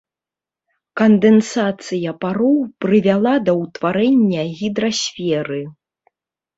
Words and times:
Кандэнсацыя 1.01 2.11
пароў 2.25 2.57
прывяла 2.87 3.35
да 3.45 3.51
ўтварэння 3.63 4.41
гідрасферы. 4.59 5.65